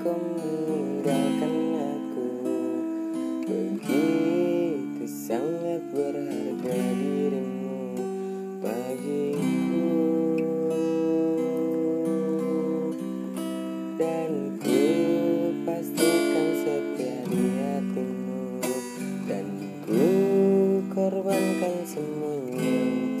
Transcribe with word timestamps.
kau 0.00 0.16
meninggalkan 0.16 1.76
aku. 1.76 2.28
Begitu 3.44 5.04
sangat 5.04 5.84
berharga 5.92 6.80
dirimu 6.96 8.00
bagiku. 8.64 9.92
Dan 14.00 14.56
ku 14.64 14.80
pastikan 15.68 16.48
setia 16.64 17.20
di 17.28 17.44
hatimu. 17.60 18.40
Dan 19.28 19.46
ku 19.84 20.00
korbankan 20.88 21.76
semuanya. 21.84 23.19